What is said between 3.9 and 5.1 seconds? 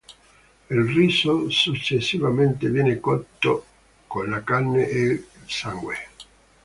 con la carne e